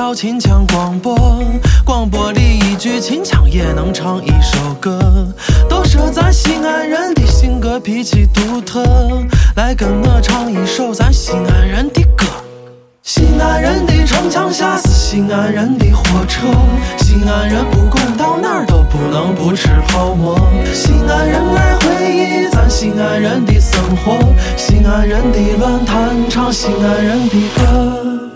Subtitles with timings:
[0.00, 1.14] 到秦腔广播，
[1.84, 4.98] 广播里一句秦腔也能唱一首歌。
[5.68, 8.82] 都说咱西安人的性格脾气独特，
[9.56, 12.24] 来跟我唱一首咱西安人的歌。
[13.02, 16.46] 西安人的城墙下是西安人的火车，
[16.96, 20.34] 西安人不管到哪儿都不能不吃泡馍。
[20.72, 24.18] 西安人爱回忆咱西安人的生活，
[24.56, 28.29] 西安人的乱弹唱西安人的歌。